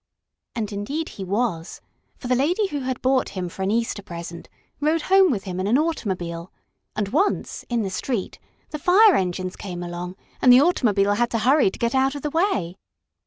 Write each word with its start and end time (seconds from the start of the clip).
And 0.55 0.71
indeed 0.73 1.09
he 1.09 1.23
was, 1.23 1.79
for 2.17 2.27
the 2.27 2.33
lady 2.33 2.65
who 2.69 2.79
had 2.79 3.03
bought 3.03 3.29
him 3.37 3.49
for 3.49 3.61
an 3.61 3.69
Easter 3.69 4.01
present 4.01 4.49
rode 4.79 5.03
home 5.03 5.29
with 5.29 5.43
him 5.43 5.59
in 5.59 5.67
an 5.67 5.77
automobile, 5.77 6.51
and 6.95 7.09
once, 7.09 7.65
in 7.69 7.83
the 7.83 7.91
street, 7.91 8.39
the 8.71 8.79
fire 8.79 9.13
engines 9.13 9.55
came 9.55 9.83
along 9.83 10.15
and 10.41 10.51
the 10.51 10.59
automobile 10.61 11.13
had 11.13 11.29
to 11.29 11.37
hurry 11.37 11.69
to 11.69 11.77
get 11.77 11.93
out 11.93 12.15
of 12.15 12.23
the 12.23 12.31
way. 12.31 12.77